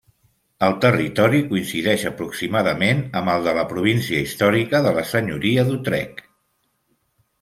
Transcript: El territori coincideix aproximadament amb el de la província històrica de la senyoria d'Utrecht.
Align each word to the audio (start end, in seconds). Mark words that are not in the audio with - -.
El 0.67 0.71
territori 0.85 1.41
coincideix 1.51 2.05
aproximadament 2.11 3.03
amb 3.21 3.33
el 3.35 3.45
de 3.49 3.55
la 3.61 3.67
província 3.75 4.25
històrica 4.25 4.81
de 4.89 4.95
la 4.97 5.05
senyoria 5.15 5.67
d'Utrecht. 5.69 6.25